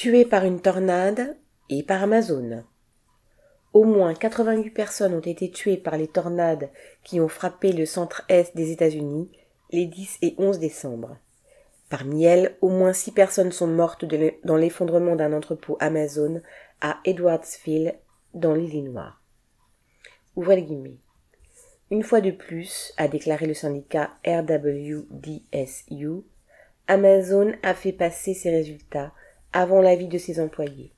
tués 0.00 0.24
par 0.24 0.46
une 0.46 0.62
tornade 0.62 1.36
et 1.68 1.82
par 1.82 2.02
Amazon. 2.02 2.64
Au 3.74 3.84
moins 3.84 4.14
88 4.14 4.70
personnes 4.70 5.12
ont 5.12 5.20
été 5.20 5.50
tuées 5.50 5.76
par 5.76 5.98
les 5.98 6.08
tornades 6.08 6.70
qui 7.04 7.20
ont 7.20 7.28
frappé 7.28 7.70
le 7.72 7.84
centre-est 7.84 8.56
des 8.56 8.70
États-Unis 8.70 9.30
les 9.72 9.84
10 9.84 10.16
et 10.22 10.34
11 10.38 10.58
décembre. 10.58 11.18
Parmi 11.90 12.24
elles, 12.24 12.56
au 12.62 12.70
moins 12.70 12.94
6 12.94 13.12
personnes 13.12 13.52
sont 13.52 13.66
mortes 13.66 14.06
dans 14.42 14.56
l'effondrement 14.56 15.16
d'un 15.16 15.34
entrepôt 15.34 15.76
Amazon 15.80 16.40
à 16.80 16.98
Edwardsville, 17.04 17.94
dans 18.32 18.54
l'Illinois. 18.54 19.16
Une 21.90 22.04
fois 22.04 22.22
de 22.22 22.30
plus, 22.30 22.94
a 22.96 23.06
déclaré 23.06 23.44
le 23.44 23.52
syndicat 23.52 24.12
RWDSU, 24.26 26.22
Amazon 26.88 27.52
a 27.62 27.74
fait 27.74 27.92
passer 27.92 28.32
ses 28.32 28.50
résultats 28.50 29.12
avant 29.52 29.80
l'avis 29.80 30.08
de 30.08 30.18
ses 30.18 30.40
employés. 30.40 30.92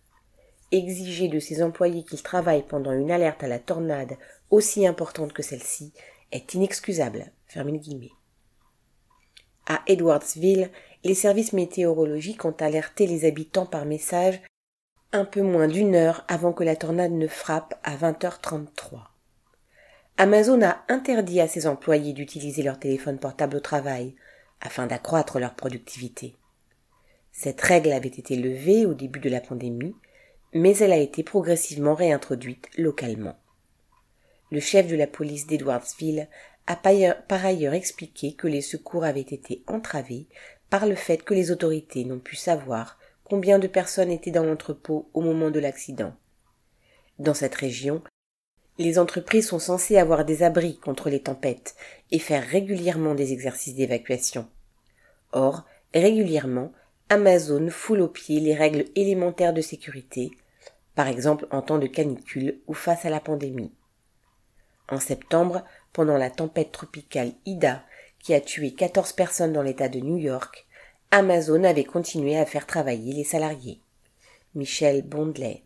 Exiger 0.70 1.28
de 1.28 1.38
ses 1.38 1.62
employés 1.62 2.04
qu'ils 2.04 2.22
travaillent 2.22 2.66
pendant 2.66 2.92
une 2.92 3.10
alerte 3.10 3.42
à 3.44 3.48
la 3.48 3.58
tornade 3.58 4.16
aussi 4.50 4.86
importante 4.86 5.32
que 5.32 5.42
celle-ci 5.42 5.92
est 6.30 6.54
inexcusable. 6.54 7.32
À 9.66 9.82
Edwardsville, 9.86 10.70
les 11.04 11.14
services 11.14 11.52
météorologiques 11.52 12.44
ont 12.44 12.56
alerté 12.58 13.06
les 13.06 13.24
habitants 13.24 13.66
par 13.66 13.84
message 13.84 14.40
un 15.12 15.24
peu 15.24 15.42
moins 15.42 15.68
d'une 15.68 15.94
heure 15.94 16.24
avant 16.28 16.52
que 16.52 16.64
la 16.64 16.76
tornade 16.76 17.12
ne 17.12 17.26
frappe 17.26 17.78
à 17.82 17.96
20h33. 17.96 19.12
Amazon 20.16 20.62
a 20.62 20.82
interdit 20.88 21.40
à 21.40 21.48
ses 21.48 21.66
employés 21.66 22.12
d'utiliser 22.12 22.62
leur 22.62 22.78
téléphone 22.78 23.18
portable 23.18 23.56
au 23.56 23.60
travail 23.60 24.14
afin 24.60 24.86
d'accroître 24.86 25.38
leur 25.38 25.54
productivité. 25.54 26.36
Cette 27.32 27.60
règle 27.60 27.92
avait 27.92 28.08
été 28.08 28.36
levée 28.36 28.86
au 28.86 28.94
début 28.94 29.18
de 29.18 29.30
la 29.30 29.40
pandémie, 29.40 29.96
mais 30.52 30.76
elle 30.78 30.92
a 30.92 30.98
été 30.98 31.22
progressivement 31.22 31.94
réintroduite 31.94 32.68
localement. 32.76 33.36
Le 34.50 34.60
chef 34.60 34.86
de 34.86 34.96
la 34.96 35.06
police 35.06 35.46
d'Edwardsville 35.46 36.28
a 36.66 36.76
par 36.76 37.44
ailleurs 37.44 37.74
expliqué 37.74 38.34
que 38.34 38.46
les 38.46 38.60
secours 38.60 39.04
avaient 39.04 39.20
été 39.20 39.62
entravés 39.66 40.26
par 40.70 40.86
le 40.86 40.94
fait 40.94 41.18
que 41.18 41.34
les 41.34 41.50
autorités 41.50 42.04
n'ont 42.04 42.18
pu 42.18 42.36
savoir 42.36 42.98
combien 43.24 43.58
de 43.58 43.66
personnes 43.66 44.10
étaient 44.10 44.30
dans 44.30 44.44
l'entrepôt 44.44 45.08
au 45.14 45.22
moment 45.22 45.50
de 45.50 45.58
l'accident. 45.58 46.14
Dans 47.18 47.34
cette 47.34 47.54
région, 47.54 48.02
les 48.78 48.98
entreprises 48.98 49.48
sont 49.48 49.58
censées 49.58 49.96
avoir 49.96 50.24
des 50.24 50.42
abris 50.42 50.78
contre 50.78 51.08
les 51.08 51.22
tempêtes 51.22 51.76
et 52.10 52.18
faire 52.18 52.46
régulièrement 52.46 53.14
des 53.14 53.32
exercices 53.32 53.74
d'évacuation. 53.74 54.46
Or, 55.32 55.64
régulièrement, 55.94 56.72
Amazon 57.12 57.68
foule 57.68 58.00
aux 58.00 58.08
pieds 58.08 58.40
les 58.40 58.54
règles 58.54 58.86
élémentaires 58.94 59.52
de 59.52 59.60
sécurité, 59.60 60.30
par 60.94 61.08
exemple 61.08 61.46
en 61.50 61.60
temps 61.60 61.78
de 61.78 61.86
canicule 61.86 62.58
ou 62.66 62.72
face 62.72 63.04
à 63.04 63.10
la 63.10 63.20
pandémie. 63.20 63.70
En 64.88 64.98
septembre, 64.98 65.62
pendant 65.92 66.16
la 66.16 66.30
tempête 66.30 66.72
tropicale 66.72 67.32
Ida, 67.44 67.84
qui 68.18 68.32
a 68.32 68.40
tué 68.40 68.72
14 68.72 69.12
personnes 69.12 69.52
dans 69.52 69.60
l'État 69.60 69.90
de 69.90 70.00
New 70.00 70.16
York, 70.16 70.66
Amazon 71.10 71.64
avait 71.64 71.84
continué 71.84 72.38
à 72.38 72.46
faire 72.46 72.66
travailler 72.66 73.12
les 73.12 73.24
salariés. 73.24 73.82
Michel 74.54 75.02
Bondley 75.02 75.62